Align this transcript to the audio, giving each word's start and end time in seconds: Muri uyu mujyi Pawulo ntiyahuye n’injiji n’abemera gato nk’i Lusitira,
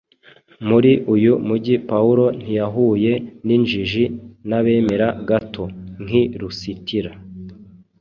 Muri 0.67 0.91
uyu 1.13 1.33
mujyi 1.47 1.75
Pawulo 1.89 2.25
ntiyahuye 2.41 3.13
n’injiji 3.45 4.05
n’abemera 4.47 5.07
gato 5.27 5.63
nk’i 6.03 6.23
Lusitira, 6.39 7.11